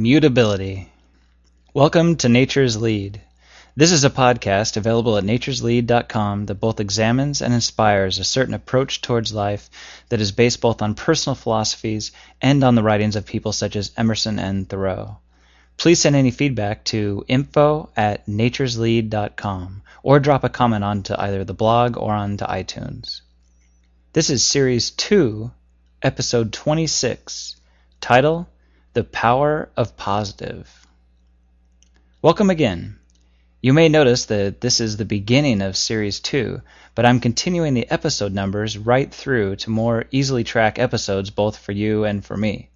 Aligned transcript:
Mutability. 0.00 0.88
Welcome 1.74 2.16
to 2.16 2.28
Nature's 2.30 2.80
Lead. 2.80 3.20
This 3.76 3.92
is 3.92 4.04
a 4.04 4.10
podcast 4.10 4.78
available 4.78 5.18
at 5.18 5.24
natureslead.com 5.24 6.46
that 6.46 6.54
both 6.54 6.80
examines 6.80 7.42
and 7.42 7.52
inspires 7.52 8.18
a 8.18 8.24
certain 8.24 8.54
approach 8.54 9.02
towards 9.02 9.34
life 9.34 9.68
that 10.08 10.20
is 10.20 10.32
based 10.32 10.62
both 10.62 10.80
on 10.80 10.94
personal 10.94 11.34
philosophies 11.34 12.12
and 12.40 12.64
on 12.64 12.74
the 12.74 12.82
writings 12.82 13.16
of 13.16 13.26
people 13.26 13.52
such 13.52 13.76
as 13.76 13.92
Emerson 13.96 14.38
and 14.38 14.66
Thoreau. 14.66 15.18
Please 15.76 16.00
send 16.00 16.16
any 16.16 16.30
feedback 16.30 16.84
to 16.84 17.24
info 17.28 17.90
at 17.94 18.26
natureslead.com 18.26 19.82
or 20.02 20.20
drop 20.20 20.44
a 20.44 20.48
comment 20.48 20.84
onto 20.84 21.14
either 21.18 21.44
the 21.44 21.54
blog 21.54 21.98
or 21.98 22.12
onto 22.12 22.46
iTunes. 22.46 23.20
This 24.14 24.30
is 24.30 24.42
Series 24.42 24.90
2, 24.92 25.50
Episode 26.02 26.52
26, 26.52 27.56
title 28.00 28.48
the 28.94 29.04
Power 29.04 29.70
of 29.74 29.96
Positive. 29.96 30.86
Welcome 32.20 32.50
again. 32.50 32.98
You 33.62 33.72
may 33.72 33.88
notice 33.88 34.26
that 34.26 34.60
this 34.60 34.80
is 34.80 34.98
the 34.98 35.06
beginning 35.06 35.62
of 35.62 35.78
Series 35.78 36.20
2, 36.20 36.60
but 36.94 37.06
I'm 37.06 37.18
continuing 37.18 37.72
the 37.72 37.90
episode 37.90 38.34
numbers 38.34 38.76
right 38.76 39.10
through 39.10 39.56
to 39.56 39.70
more 39.70 40.04
easily 40.10 40.44
track 40.44 40.78
episodes 40.78 41.30
both 41.30 41.56
for 41.56 41.72
you 41.72 42.04
and 42.04 42.22
for 42.22 42.36
me. 42.36 42.68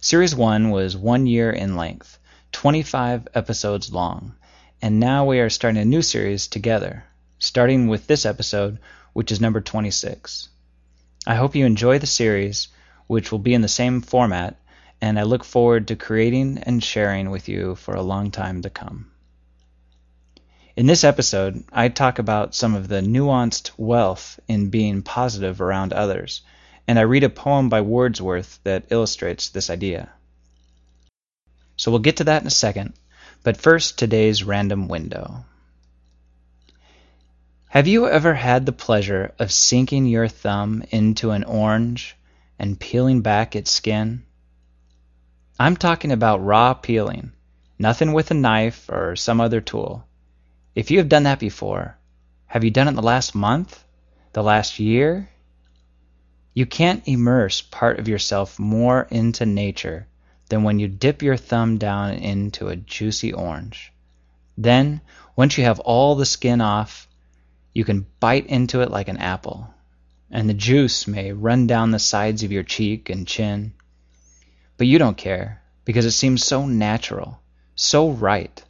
Series 0.00 0.34
1 0.34 0.70
was 0.70 0.96
one 0.96 1.26
year 1.26 1.50
in 1.50 1.76
length, 1.76 2.18
25 2.52 3.28
episodes 3.34 3.92
long, 3.92 4.32
and 4.80 4.98
now 4.98 5.26
we 5.26 5.40
are 5.40 5.50
starting 5.50 5.82
a 5.82 5.84
new 5.84 6.00
series 6.00 6.48
together, 6.48 7.04
starting 7.38 7.86
with 7.86 8.06
this 8.06 8.24
episode, 8.24 8.78
which 9.12 9.30
is 9.30 9.42
number 9.42 9.60
26. 9.60 10.48
I 11.26 11.34
hope 11.34 11.54
you 11.54 11.66
enjoy 11.66 11.98
the 11.98 12.06
series, 12.06 12.68
which 13.08 13.30
will 13.30 13.38
be 13.38 13.52
in 13.52 13.60
the 13.60 13.68
same 13.68 14.00
format 14.00 14.56
and 15.00 15.18
I 15.18 15.22
look 15.22 15.44
forward 15.44 15.88
to 15.88 15.96
creating 15.96 16.58
and 16.58 16.82
sharing 16.82 17.30
with 17.30 17.48
you 17.48 17.74
for 17.74 17.94
a 17.94 18.02
long 18.02 18.30
time 18.30 18.62
to 18.62 18.70
come. 18.70 19.10
In 20.76 20.86
this 20.86 21.04
episode, 21.04 21.64
I 21.72 21.88
talk 21.88 22.18
about 22.18 22.54
some 22.54 22.74
of 22.74 22.88
the 22.88 23.00
nuanced 23.00 23.72
wealth 23.76 24.38
in 24.48 24.70
being 24.70 25.02
positive 25.02 25.60
around 25.60 25.92
others, 25.92 26.42
and 26.86 26.98
I 26.98 27.02
read 27.02 27.24
a 27.24 27.28
poem 27.28 27.68
by 27.68 27.80
Wordsworth 27.80 28.60
that 28.64 28.86
illustrates 28.90 29.48
this 29.48 29.70
idea. 29.70 30.10
So 31.76 31.90
we'll 31.90 32.00
get 32.00 32.18
to 32.18 32.24
that 32.24 32.42
in 32.42 32.46
a 32.46 32.50
second, 32.50 32.94
but 33.42 33.56
first, 33.56 33.98
today's 33.98 34.44
random 34.44 34.88
window. 34.88 35.44
Have 37.68 37.86
you 37.86 38.08
ever 38.08 38.34
had 38.34 38.66
the 38.66 38.72
pleasure 38.72 39.32
of 39.38 39.52
sinking 39.52 40.06
your 40.06 40.28
thumb 40.28 40.82
into 40.90 41.30
an 41.30 41.44
orange 41.44 42.16
and 42.58 42.78
peeling 42.78 43.20
back 43.20 43.54
its 43.54 43.70
skin? 43.70 44.24
I'm 45.60 45.76
talking 45.76 46.10
about 46.10 46.42
raw 46.42 46.72
peeling, 46.72 47.32
nothing 47.78 48.14
with 48.14 48.30
a 48.30 48.34
knife 48.34 48.88
or 48.88 49.14
some 49.14 49.42
other 49.42 49.60
tool. 49.60 50.06
If 50.74 50.90
you 50.90 50.96
have 50.96 51.10
done 51.10 51.24
that 51.24 51.38
before, 51.38 51.98
have 52.46 52.64
you 52.64 52.70
done 52.70 52.88
it 52.88 52.92
the 52.92 53.02
last 53.02 53.34
month? 53.34 53.84
The 54.32 54.42
last 54.42 54.78
year? 54.78 55.28
You 56.54 56.64
can't 56.64 57.06
immerse 57.06 57.60
part 57.60 57.98
of 57.98 58.08
yourself 58.08 58.58
more 58.58 59.06
into 59.10 59.44
nature 59.44 60.06
than 60.48 60.62
when 60.62 60.78
you 60.78 60.88
dip 60.88 61.20
your 61.20 61.36
thumb 61.36 61.76
down 61.76 62.14
into 62.14 62.68
a 62.68 62.76
juicy 62.76 63.34
orange. 63.34 63.92
Then, 64.56 65.02
once 65.36 65.58
you 65.58 65.64
have 65.64 65.80
all 65.80 66.14
the 66.14 66.24
skin 66.24 66.62
off, 66.62 67.06
you 67.74 67.84
can 67.84 68.06
bite 68.18 68.46
into 68.46 68.80
it 68.80 68.90
like 68.90 69.08
an 69.08 69.18
apple, 69.18 69.74
and 70.30 70.48
the 70.48 70.54
juice 70.54 71.06
may 71.06 71.32
run 71.32 71.66
down 71.66 71.90
the 71.90 71.98
sides 71.98 72.44
of 72.44 72.50
your 72.50 72.62
cheek 72.62 73.10
and 73.10 73.28
chin. 73.28 73.74
But 74.80 74.86
you 74.86 74.98
don't 74.98 75.18
care, 75.18 75.60
because 75.84 76.06
it 76.06 76.12
seems 76.12 76.42
so 76.42 76.64
natural, 76.64 77.38
so 77.74 78.08
right. 78.12 78.64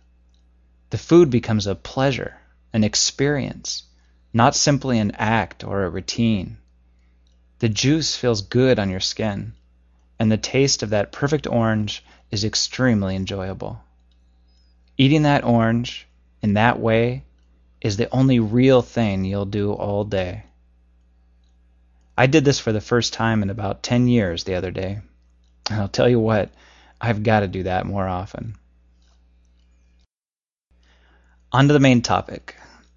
The 0.90 0.98
food 0.98 1.30
becomes 1.30 1.68
a 1.68 1.76
pleasure, 1.76 2.36
an 2.72 2.82
experience, 2.82 3.84
not 4.32 4.56
simply 4.56 4.98
an 4.98 5.12
act 5.12 5.62
or 5.62 5.84
a 5.84 5.88
routine. 5.88 6.58
The 7.60 7.68
juice 7.68 8.16
feels 8.16 8.42
good 8.42 8.80
on 8.80 8.90
your 8.90 8.98
skin, 8.98 9.52
and 10.18 10.32
the 10.32 10.36
taste 10.36 10.82
of 10.82 10.90
that 10.90 11.12
perfect 11.12 11.46
orange 11.46 12.04
is 12.32 12.42
extremely 12.42 13.14
enjoyable. 13.14 13.80
Eating 14.98 15.22
that 15.22 15.44
orange 15.44 16.08
in 16.42 16.54
that 16.54 16.80
way 16.80 17.22
is 17.80 17.98
the 17.98 18.10
only 18.10 18.40
real 18.40 18.82
thing 18.82 19.24
you'll 19.24 19.44
do 19.44 19.72
all 19.72 20.02
day. 20.02 20.42
I 22.18 22.26
did 22.26 22.44
this 22.44 22.58
for 22.58 22.72
the 22.72 22.80
first 22.80 23.12
time 23.12 23.44
in 23.44 23.50
about 23.50 23.84
10 23.84 24.08
years 24.08 24.42
the 24.42 24.56
other 24.56 24.72
day. 24.72 25.02
I'll 25.70 25.88
tell 25.88 26.08
you 26.08 26.18
what, 26.18 26.50
I've 27.00 27.22
got 27.22 27.40
to 27.40 27.48
do 27.48 27.62
that 27.64 27.86
more 27.86 28.06
often. 28.06 28.56
On 31.52 31.66
to 31.66 31.72
the 31.72 31.80
main 31.80 32.02
topic 32.02 32.56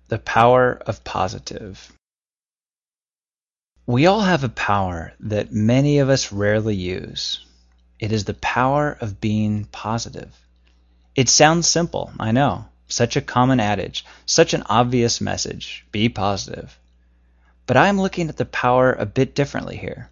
the 0.10 0.20
power 0.20 0.80
of 0.86 1.04
positive. 1.04 1.92
We 3.88 4.06
all 4.06 4.22
have 4.22 4.44
a 4.44 4.50
power 4.50 5.14
that 5.22 5.52
many 5.52 6.00
of 6.00 6.10
us 6.10 6.32
rarely 6.32 6.76
use. 6.76 7.44
It 8.00 8.12
is 8.12 8.26
the 8.26 8.36
power 8.36 8.98
of 9.02 9.20
being 9.20 9.66
positive. 9.66 10.30
It 11.16 11.30
sounds 11.30 11.68
simple, 11.68 12.12
I 12.20 12.32
know. 12.32 12.66
Such 12.88 13.16
a 13.16 13.22
common 13.22 13.60
adage, 13.60 14.06
such 14.26 14.54
an 14.54 14.64
obvious 14.68 15.20
message 15.20 15.86
be 15.92 16.10
positive. 16.10 16.78
But 17.66 17.78
I'm 17.78 18.00
looking 18.00 18.30
at 18.30 18.38
the 18.38 18.46
power 18.46 18.94
a 18.94 19.06
bit 19.06 19.34
differently 19.34 19.78
here. 19.78 20.10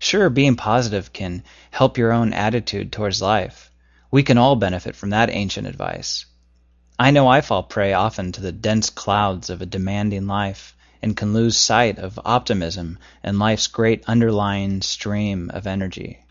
Sure, 0.00 0.30
being 0.30 0.56
positive 0.56 1.12
can 1.12 1.42
help 1.70 1.98
your 1.98 2.12
own 2.12 2.32
attitude 2.32 2.92
towards 2.92 3.20
life. 3.20 3.70
We 4.10 4.22
can 4.22 4.38
all 4.38 4.56
benefit 4.56 4.96
from 4.96 5.10
that 5.10 5.28
ancient 5.28 5.66
advice. 5.66 6.24
I 6.98 7.10
know 7.10 7.28
I 7.28 7.40
fall 7.40 7.62
prey 7.62 7.92
often 7.92 8.32
to 8.32 8.40
the 8.40 8.52
dense 8.52 8.90
clouds 8.90 9.50
of 9.50 9.60
a 9.60 9.66
demanding 9.66 10.26
life 10.26 10.74
and 11.02 11.16
can 11.16 11.32
lose 11.32 11.56
sight 11.56 11.98
of 11.98 12.18
optimism 12.24 12.98
and 13.22 13.38
life's 13.38 13.66
great 13.66 14.02
underlying 14.06 14.82
stream 14.82 15.50
of 15.52 15.66
energy. 15.66 16.24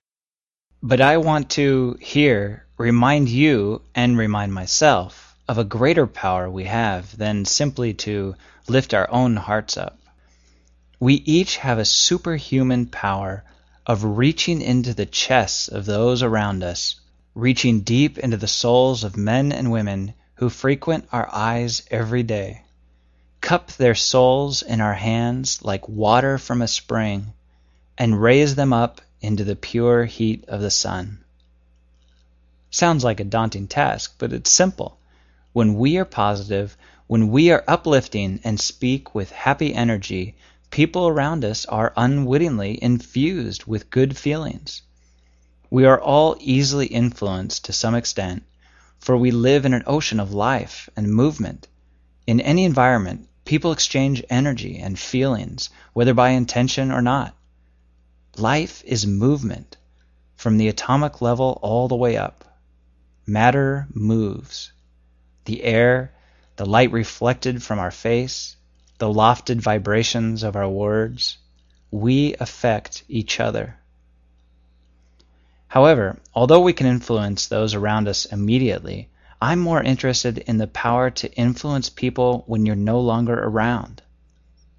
But 0.81 1.01
I 1.01 1.17
want 1.17 1.49
to 1.51 1.97
here 2.01 2.66
remind 2.78 3.29
you 3.29 3.81
and 3.95 4.17
remind 4.17 4.53
myself 4.53 5.35
of 5.47 5.57
a 5.57 5.63
greater 5.63 6.07
power 6.07 6.49
we 6.49 6.66
have 6.66 7.17
than 7.17 7.45
simply 7.45 7.94
to 7.94 8.35
lift 8.67 8.94
our 8.94 9.09
own 9.11 9.35
hearts 9.35 9.78
up. 9.78 9.99
We 10.99 11.16
each 11.16 11.57
have 11.57 11.79
a 11.79 11.85
superhuman 11.85 12.88
power 12.88 13.44
of 13.87 14.03
reaching 14.03 14.61
into 14.61 14.93
the 14.93 15.05
chests 15.05 15.69
of 15.69 15.85
those 15.85 16.21
around 16.21 16.61
us, 16.61 16.99
reaching 17.33 17.79
deep 17.79 18.17
into 18.17 18.35
the 18.35 18.47
souls 18.47 19.05
of 19.05 19.15
men 19.15 19.53
and 19.53 19.71
women 19.71 20.13
who 20.35 20.49
frequent 20.49 21.07
our 21.13 21.33
eyes 21.33 21.81
every 21.89 22.21
day, 22.21 22.61
cup 23.39 23.71
their 23.73 23.95
souls 23.95 24.61
in 24.61 24.81
our 24.81 24.93
hands 24.93 25.63
like 25.63 25.87
water 25.87 26.37
from 26.37 26.61
a 26.61 26.67
spring, 26.67 27.31
and 27.97 28.21
raise 28.21 28.55
them 28.55 28.73
up 28.73 28.99
into 29.21 29.45
the 29.45 29.55
pure 29.55 30.03
heat 30.03 30.43
of 30.49 30.59
the 30.59 30.69
sun. 30.69 31.17
Sounds 32.69 33.05
like 33.05 33.21
a 33.21 33.23
daunting 33.23 33.67
task, 33.67 34.15
but 34.17 34.33
it's 34.33 34.51
simple. 34.51 34.97
When 35.53 35.75
we 35.75 35.97
are 35.97 36.05
positive, 36.05 36.75
when 37.07 37.29
we 37.29 37.51
are 37.51 37.63
uplifting 37.65 38.41
and 38.43 38.59
speak 38.59 39.15
with 39.15 39.31
happy 39.31 39.73
energy, 39.73 40.35
people 40.69 41.07
around 41.07 41.45
us 41.45 41.66
are 41.66 41.94
unwittingly 41.97 42.81
infused 42.81 43.66
with 43.66 43.89
good 43.89 44.17
feelings. 44.17 44.81
We 45.69 45.85
are 45.85 46.00
all 46.00 46.35
easily 46.39 46.88
influenced 46.88 47.66
to 47.66 47.73
some 47.73 47.95
extent, 47.95 48.44
for 49.00 49.17
we 49.17 49.31
live 49.31 49.66
in 49.66 49.73
an 49.73 49.83
ocean 49.85 50.19
of 50.19 50.33
life 50.33 50.89
and 50.95 51.13
movement. 51.13 51.67
In 52.25 52.41
any 52.41 52.63
environment, 52.63 53.28
people 53.45 53.72
exchange 53.72 54.23
energy 54.29 54.78
and 54.79 54.97
feelings, 54.97 55.69
whether 55.94 56.13
by 56.13 56.29
intention 56.29 56.91
or 56.91 57.01
not. 57.01 57.35
Life 58.38 58.84
is 58.85 59.07
movement, 59.07 59.78
from 60.35 60.57
the 60.57 60.67
atomic 60.67 61.22
level 61.22 61.59
all 61.61 61.88
the 61.88 61.95
way 61.95 62.17
up. 62.17 62.44
Matter 63.25 63.87
moves. 63.93 64.72
The 65.46 65.64
air, 65.64 66.14
the 66.58 66.66
light 66.66 66.91
reflected 66.91 67.64
from 67.64 67.79
our 67.79 67.91
face, 67.91 68.55
the 68.97 69.08
lofted 69.08 69.61
vibrations 69.61 70.44
of 70.44 70.55
our 70.55 70.70
words, 70.70 71.38
we 71.91 72.35
affect 72.40 73.03
each 73.08 73.40
other. 73.40 73.78
However, 75.67 76.17
although 76.34 76.61
we 76.61 76.73
can 76.73 76.88
influence 76.88 77.47
those 77.47 77.73
around 77.73 78.08
us 78.08 78.26
immediately, 78.26 79.09
I'm 79.41 79.59
more 79.59 79.84
interested 79.84 80.40
in 80.40 80.58
the 80.58 80.67
power 80.67 81.11
to 81.11 81.32
influence 81.34 81.90
people 81.90 82.44
when 82.47 82.66
you're 82.66 82.76
no 82.76 82.99
longer 83.02 83.38
around. 83.38 84.02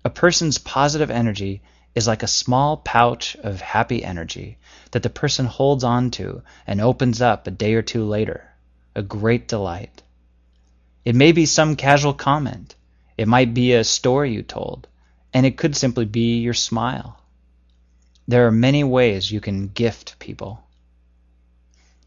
A 0.04 0.10
person's 0.10 0.58
positive 0.58 1.10
energy 1.10 1.62
is 1.94 2.06
like 2.06 2.22
a 2.22 2.28
small 2.28 2.76
pouch 2.76 3.36
of 3.36 3.60
happy 3.60 4.02
energy 4.02 4.58
that 4.90 5.02
the 5.02 5.10
person 5.10 5.46
holds 5.46 5.84
on 5.84 6.10
to 6.12 6.42
and 6.66 6.80
opens 6.80 7.20
up 7.20 7.46
a 7.46 7.50
day 7.50 7.74
or 7.74 7.82
two 7.82 8.04
later. 8.04 8.50
A 8.94 9.02
great 9.02 9.46
delight. 9.46 10.02
It 11.04 11.14
may 11.14 11.32
be 11.32 11.46
some 11.46 11.76
casual 11.76 12.14
comment, 12.14 12.74
it 13.18 13.28
might 13.28 13.52
be 13.52 13.74
a 13.74 13.82
story 13.82 14.32
you 14.32 14.42
told, 14.42 14.86
and 15.34 15.44
it 15.44 15.58
could 15.58 15.76
simply 15.76 16.04
be 16.04 16.38
your 16.38 16.54
smile. 16.54 17.20
There 18.28 18.46
are 18.46 18.52
many 18.52 18.84
ways 18.84 19.30
you 19.30 19.40
can 19.40 19.68
gift 19.68 20.18
people. 20.20 20.62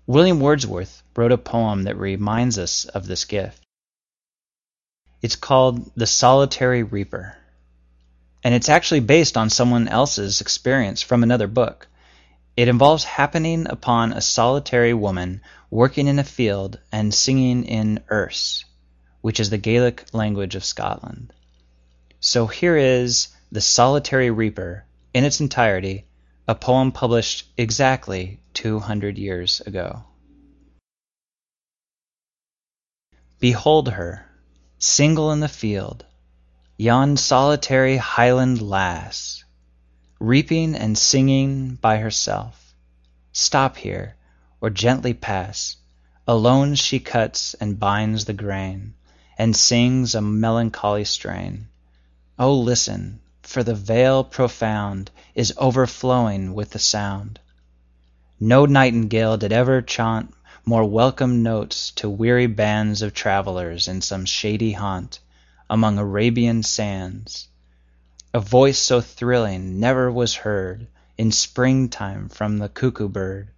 William 0.07 0.39
Wordsworth 0.39 1.03
wrote 1.15 1.33
a 1.33 1.37
poem 1.37 1.83
that 1.83 1.97
reminds 1.97 2.57
us 2.57 2.85
of 2.85 3.05
this 3.05 3.25
gift. 3.25 3.61
It's 5.21 5.35
called 5.35 5.91
The 5.95 6.07
Solitary 6.07 6.83
Reaper, 6.83 7.37
and 8.43 8.55
it's 8.55 8.69
actually 8.69 9.01
based 9.01 9.35
on 9.35 9.49
someone 9.49 9.87
else's 9.87 10.41
experience 10.41 11.01
from 11.01 11.23
another 11.23 11.47
book. 11.47 11.87
It 12.55 12.67
involves 12.67 13.03
happening 13.03 13.67
upon 13.69 14.13
a 14.13 14.21
solitary 14.21 14.93
woman 14.93 15.41
working 15.69 16.07
in 16.07 16.19
a 16.19 16.23
field 16.23 16.79
and 16.91 17.13
singing 17.13 17.65
in 17.65 18.03
Erse, 18.09 18.65
which 19.21 19.39
is 19.39 19.49
the 19.49 19.57
Gaelic 19.57 20.05
language 20.13 20.55
of 20.55 20.65
Scotland. 20.65 21.31
So 22.19 22.47
here 22.47 22.75
is 22.75 23.29
The 23.51 23.61
Solitary 23.61 24.29
Reaper 24.29 24.85
in 25.13 25.23
its 25.23 25.39
entirety, 25.39 26.05
a 26.47 26.55
poem 26.55 26.91
published 26.91 27.47
exactly 27.57 28.39
200 28.53 29.17
years 29.17 29.61
ago. 29.61 30.03
Behold 33.39 33.89
her, 33.89 34.25
single 34.77 35.31
in 35.31 35.39
the 35.39 35.47
field, 35.47 36.05
yon 36.77 37.17
solitary 37.17 37.97
Highland 37.97 38.61
lass, 38.61 39.43
reaping 40.19 40.75
and 40.75 40.97
singing 40.97 41.75
by 41.75 41.97
herself. 41.97 42.73
Stop 43.33 43.77
here, 43.77 44.15
or 44.61 44.69
gently 44.69 45.13
pass. 45.13 45.77
Alone 46.27 46.75
she 46.75 46.99
cuts 46.99 47.55
and 47.55 47.79
binds 47.79 48.25
the 48.25 48.33
grain, 48.33 48.93
and 49.37 49.55
sings 49.55 50.15
a 50.15 50.21
melancholy 50.21 51.05
strain. 51.05 51.67
Oh, 52.37 52.55
listen, 52.57 53.19
for 53.43 53.63
the 53.63 53.75
vale 53.75 54.23
profound 54.23 55.11
is 55.35 55.53
overflowing 55.57 56.53
with 56.53 56.71
the 56.71 56.79
sound. 56.79 57.39
No 58.39 58.65
nightingale 58.65 59.37
did 59.37 59.51
ever 59.51 59.81
chaunt 59.81 60.33
more 60.65 60.85
welcome 60.85 61.43
notes 61.43 61.91
to 61.91 62.09
weary 62.09 62.47
bands 62.47 63.01
of 63.01 63.13
travelers 63.13 63.87
in 63.87 64.01
some 64.01 64.25
shady 64.25 64.73
haunt 64.73 65.19
among 65.69 65.97
Arabian 65.97 66.61
sands. 66.63 67.47
A 68.33 68.39
voice 68.39 68.77
so 68.79 69.01
thrilling 69.01 69.79
never 69.79 70.11
was 70.11 70.35
heard 70.35 70.87
in 71.17 71.31
springtime 71.31 72.29
from 72.29 72.57
the 72.57 72.69
cuckoo 72.69 73.09
bird, 73.09 73.49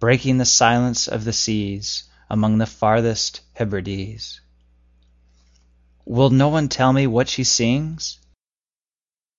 breaking 0.00 0.38
the 0.38 0.44
silence 0.44 1.08
of 1.08 1.24
the 1.24 1.32
seas 1.32 2.04
among 2.30 2.58
the 2.58 2.66
farthest 2.66 3.40
Hebrides. 3.54 4.40
Will 6.06 6.28
no 6.28 6.48
one 6.48 6.68
tell 6.68 6.92
me 6.92 7.06
what 7.06 7.30
she 7.30 7.44
sings? 7.44 8.18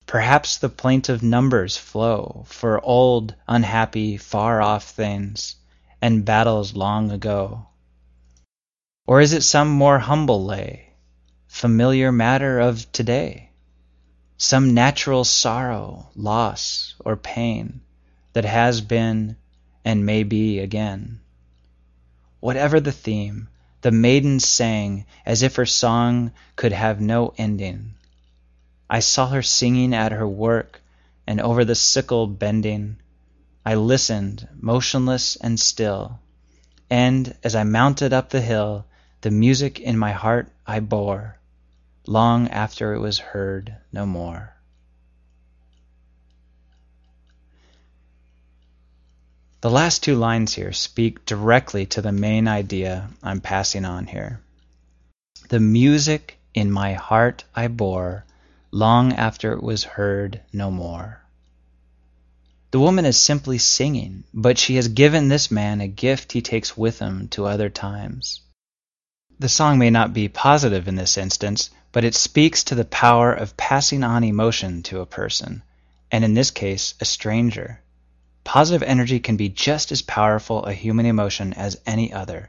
Perhaps 0.06 0.58
the 0.58 0.68
plaintive 0.68 1.22
numbers 1.22 1.76
flow 1.76 2.44
For 2.48 2.80
old, 2.84 3.34
unhappy, 3.46 4.16
far 4.16 4.60
off 4.60 4.90
things, 4.90 5.56
And 6.02 6.24
battles 6.24 6.74
long 6.74 7.12
ago. 7.12 7.68
Or 9.06 9.20
is 9.20 9.32
it 9.32 9.42
some 9.42 9.68
more 9.68 10.00
humble 10.00 10.44
lay, 10.44 10.94
Familiar 11.46 12.10
matter 12.10 12.58
of 12.58 12.90
to 12.92 13.04
day? 13.04 13.50
Some 14.36 14.74
natural 14.74 15.22
sorrow, 15.22 16.10
loss, 16.16 16.94
or 16.98 17.16
pain 17.16 17.80
That 18.32 18.44
has 18.44 18.80
been 18.80 19.36
and 19.84 20.04
may 20.04 20.24
be 20.24 20.58
again? 20.58 21.20
Whatever 22.40 22.80
the 22.80 22.92
theme, 22.92 23.48
the 23.86 23.92
maiden 23.92 24.40
sang 24.40 25.06
As 25.24 25.44
if 25.44 25.54
her 25.54 25.64
song 25.64 26.32
could 26.56 26.72
have 26.72 27.00
no 27.00 27.32
ending. 27.38 27.94
I 28.90 28.98
saw 28.98 29.28
her 29.28 29.44
singing 29.44 29.94
at 29.94 30.10
her 30.10 30.26
work, 30.26 30.82
and 31.24 31.40
over 31.40 31.64
the 31.64 31.76
sickle 31.76 32.26
bending. 32.26 32.96
I 33.64 33.76
listened, 33.76 34.48
motionless 34.60 35.36
and 35.36 35.60
still, 35.60 36.18
and, 36.90 37.36
as 37.44 37.54
I 37.54 37.62
mounted 37.62 38.12
up 38.12 38.30
the 38.30 38.40
hill, 38.40 38.86
The 39.20 39.30
music 39.30 39.78
in 39.78 39.96
my 39.96 40.10
heart 40.10 40.48
I 40.66 40.80
bore, 40.80 41.38
long 42.08 42.48
after 42.48 42.92
it 42.92 42.98
was 42.98 43.20
heard 43.20 43.76
no 43.92 44.04
more. 44.04 44.55
The 49.66 49.72
last 49.72 50.04
two 50.04 50.14
lines 50.14 50.54
here 50.54 50.72
speak 50.72 51.26
directly 51.26 51.86
to 51.86 52.00
the 52.00 52.12
main 52.12 52.46
idea 52.46 53.08
I'm 53.20 53.40
passing 53.40 53.84
on 53.84 54.06
here. 54.06 54.40
The 55.48 55.58
music 55.58 56.38
in 56.54 56.70
my 56.70 56.92
heart 56.92 57.42
I 57.52 57.66
bore 57.66 58.24
long 58.70 59.12
after 59.14 59.52
it 59.54 59.64
was 59.64 59.82
heard 59.82 60.40
no 60.52 60.70
more. 60.70 61.20
The 62.70 62.78
woman 62.78 63.04
is 63.06 63.16
simply 63.16 63.58
singing, 63.58 64.22
but 64.32 64.56
she 64.56 64.76
has 64.76 64.86
given 64.86 65.26
this 65.26 65.50
man 65.50 65.80
a 65.80 65.88
gift 65.88 66.30
he 66.30 66.42
takes 66.42 66.76
with 66.76 67.00
him 67.00 67.26
to 67.30 67.46
other 67.46 67.68
times. 67.68 68.42
The 69.40 69.48
song 69.48 69.80
may 69.80 69.90
not 69.90 70.14
be 70.14 70.28
positive 70.28 70.86
in 70.86 70.94
this 70.94 71.18
instance, 71.18 71.70
but 71.90 72.04
it 72.04 72.14
speaks 72.14 72.62
to 72.62 72.76
the 72.76 72.84
power 72.84 73.32
of 73.32 73.56
passing 73.56 74.04
on 74.04 74.22
emotion 74.22 74.84
to 74.84 75.00
a 75.00 75.06
person, 75.06 75.64
and 76.12 76.24
in 76.24 76.34
this 76.34 76.52
case, 76.52 76.94
a 77.00 77.04
stranger. 77.04 77.80
Positive 78.46 78.84
energy 78.84 79.18
can 79.18 79.36
be 79.36 79.48
just 79.48 79.90
as 79.90 80.02
powerful 80.02 80.64
a 80.64 80.72
human 80.72 81.04
emotion 81.04 81.52
as 81.54 81.80
any 81.84 82.12
other. 82.12 82.48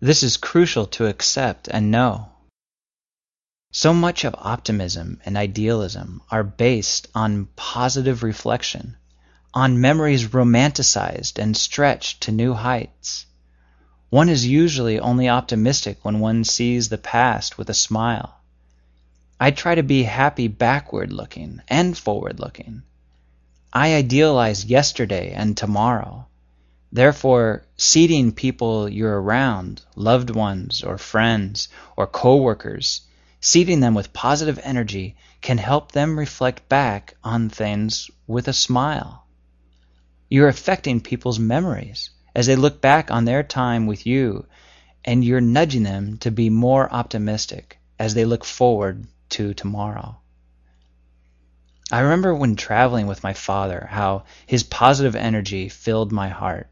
This 0.00 0.22
is 0.22 0.38
crucial 0.38 0.86
to 0.86 1.08
accept 1.08 1.68
and 1.68 1.90
know. 1.90 2.30
So 3.70 3.92
much 3.92 4.24
of 4.24 4.34
optimism 4.38 5.20
and 5.26 5.36
idealism 5.36 6.22
are 6.30 6.42
based 6.42 7.08
on 7.14 7.50
positive 7.54 8.22
reflection, 8.22 8.96
on 9.52 9.78
memories 9.78 10.28
romanticized 10.28 11.38
and 11.38 11.54
stretched 11.54 12.22
to 12.22 12.32
new 12.32 12.54
heights. 12.54 13.26
One 14.08 14.30
is 14.30 14.46
usually 14.46 14.98
only 14.98 15.28
optimistic 15.28 16.02
when 16.02 16.18
one 16.18 16.44
sees 16.44 16.88
the 16.88 16.96
past 16.96 17.58
with 17.58 17.68
a 17.68 17.74
smile. 17.74 18.40
I 19.38 19.50
try 19.50 19.74
to 19.74 19.82
be 19.82 20.04
happy 20.04 20.48
backward 20.48 21.12
looking 21.12 21.60
and 21.68 21.96
forward 21.96 22.40
looking. 22.40 22.84
I 23.72 23.94
idealize 23.94 24.64
yesterday 24.64 25.32
and 25.32 25.56
tomorrow. 25.56 26.26
Therefore, 26.92 27.64
seating 27.76 28.32
people 28.32 28.88
you're 28.88 29.20
around, 29.20 29.82
loved 29.94 30.30
ones 30.30 30.82
or 30.82 30.98
friends 30.98 31.68
or 31.96 32.06
coworkers, 32.06 33.02
Seeding 33.48 33.78
them 33.78 33.94
with 33.94 34.12
positive 34.12 34.58
energy 34.64 35.14
can 35.40 35.58
help 35.58 35.92
them 35.92 36.18
reflect 36.18 36.68
back 36.68 37.14
on 37.22 37.48
things 37.48 38.10
with 38.26 38.48
a 38.48 38.52
smile. 38.52 39.24
You're 40.28 40.48
affecting 40.48 41.00
people's 41.00 41.38
memories 41.38 42.10
as 42.34 42.46
they 42.46 42.56
look 42.56 42.80
back 42.80 43.10
on 43.10 43.24
their 43.24 43.44
time 43.44 43.86
with 43.86 44.04
you, 44.04 44.46
and 45.04 45.22
you're 45.22 45.40
nudging 45.40 45.84
them 45.84 46.16
to 46.18 46.32
be 46.32 46.50
more 46.50 46.92
optimistic 46.92 47.78
as 48.00 48.14
they 48.14 48.24
look 48.24 48.44
forward 48.44 49.06
to 49.28 49.54
tomorrow. 49.54 50.18
I 51.92 52.00
remember 52.00 52.34
when 52.34 52.56
traveling 52.56 53.06
with 53.06 53.22
my 53.22 53.32
father 53.32 53.86
how 53.88 54.24
his 54.44 54.64
positive 54.64 55.14
energy 55.14 55.68
filled 55.68 56.10
my 56.10 56.28
heart. 56.28 56.68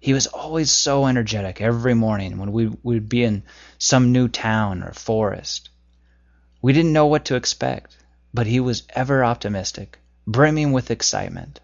He 0.00 0.12
was 0.12 0.26
always 0.26 0.72
so 0.72 1.06
energetic 1.06 1.60
every 1.60 1.94
morning 1.94 2.38
when 2.38 2.50
we 2.50 2.68
would 2.82 3.08
be 3.08 3.22
in 3.22 3.44
some 3.78 4.10
new 4.10 4.26
town 4.26 4.82
or 4.82 4.92
forest. 4.92 5.70
We 6.60 6.72
didn't 6.72 6.92
know 6.92 7.06
what 7.06 7.26
to 7.26 7.36
expect, 7.36 7.96
but 8.34 8.48
he 8.48 8.58
was 8.58 8.82
ever 8.90 9.24
optimistic, 9.24 10.00
brimming 10.26 10.72
with 10.72 10.90
excitement. 10.90 11.60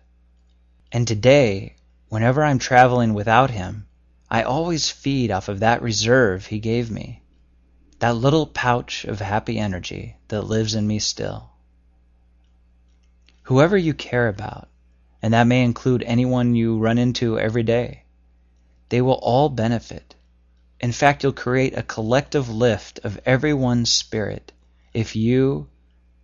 And 0.92 1.08
today, 1.08 1.75
whenever 2.08 2.44
I'm 2.44 2.61
traveling 2.61 3.14
without 3.14 3.50
him, 3.50 3.88
I 4.30 4.42
always 4.42 4.90
feed 4.90 5.32
off 5.32 5.49
of 5.49 5.58
that 5.61 5.82
reserve 5.82 6.46
he 6.46 6.61
gave 6.61 6.88
me, 6.88 7.23
that 7.99 8.14
little 8.14 8.46
pouch 8.46 9.04
of 9.04 9.20
happy 9.20 9.58
energy 9.58 10.16
that 10.28 10.42
lives 10.42 10.76
in 10.76 10.87
me 10.87 11.00
still. 11.00 11.50
Whoever 13.44 13.76
you 13.76 13.92
care 13.92 14.28
about, 14.28 14.68
and 15.20 15.34
that 15.34 15.46
may 15.46 15.62
include 15.62 16.02
anyone 16.02 16.54
you 16.54 16.78
run 16.78 16.96
into 16.96 17.38
every 17.38 17.62
day, 17.62 18.04
they 18.88 19.02
will 19.02 19.20
all 19.22 19.50
benefit. 19.50 20.14
In 20.80 20.92
fact, 20.92 21.22
you'll 21.22 21.32
create 21.32 21.76
a 21.76 21.82
collective 21.82 22.48
lift 22.48 23.00
of 23.04 23.20
everyone's 23.26 23.92
spirit 23.92 24.52
if 24.94 25.14
you 25.14 25.68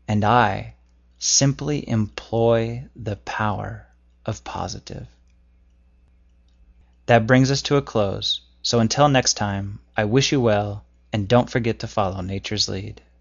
and 0.09 0.25
I 0.25 0.75
simply 1.19 1.87
employ 1.87 2.87
the 2.97 3.17
power 3.17 3.87
of 4.25 4.43
positive. 4.43 5.07
That 7.05 7.27
brings 7.27 7.51
us 7.51 7.61
to 7.63 7.77
a 7.77 7.83
close. 7.83 8.41
So 8.63 8.81
until 8.81 9.09
next 9.09 9.35
time, 9.35 9.81
I 9.95 10.05
wish 10.05 10.33
you 10.33 10.41
well, 10.41 10.85
and 11.13 11.29
don't 11.29 11.51
forget 11.51 11.81
to 11.81 11.87
follow 11.87 12.23
nature's 12.23 12.69
lead. 12.69 13.03